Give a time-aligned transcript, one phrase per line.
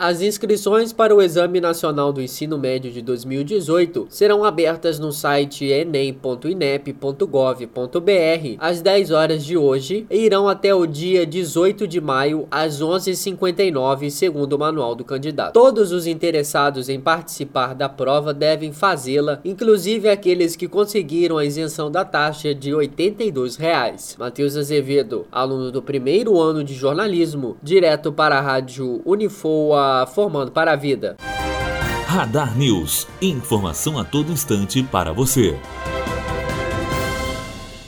[0.00, 5.64] As inscrições para o Exame Nacional do Ensino Médio de 2018 serão abertas no site
[5.64, 12.80] enem.inep.gov.br às 10 horas de hoje e irão até o dia 18 de maio às
[12.80, 15.52] 11h59, segundo o manual do candidato.
[15.52, 21.90] Todos os interessados em participar da prova devem fazê-la, inclusive aqueles que conseguiram a isenção
[21.90, 24.14] da taxa de 82 reais.
[24.16, 30.72] Matheus Azevedo, aluno do primeiro ano de jornalismo, direto para a rádio Unifoa formando para
[30.72, 31.16] a vida.
[32.06, 33.06] Radar News.
[33.20, 35.58] Informação a todo instante para você.